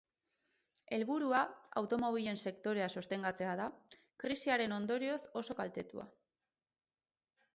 Helburua, 0.95 1.41
automobilen 1.81 2.39
sektorea 2.51 2.87
sostengatzea 3.01 3.51
da, 3.61 3.67
krisiaren 4.23 4.75
ondorioz 4.79 5.19
oso 5.43 5.57
kaltetua. 5.61 6.07